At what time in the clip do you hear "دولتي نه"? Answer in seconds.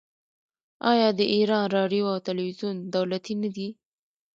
2.95-3.49